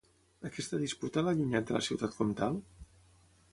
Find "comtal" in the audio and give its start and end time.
2.23-2.61